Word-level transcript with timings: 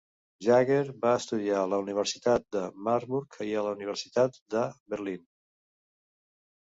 Jaeger 0.43 0.85
va 1.01 1.09
estudiar 1.17 1.57
a 1.63 1.67
la 1.73 1.77
Universitat 1.83 2.47
de 2.57 2.63
Marburg 2.87 3.37
i 3.49 3.53
a 3.59 3.63
la 3.67 3.73
Universitat 3.75 4.39
de 4.55 4.63
Berlín. 4.95 5.21